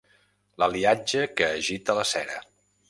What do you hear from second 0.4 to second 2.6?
L'aliatge que agita la cera.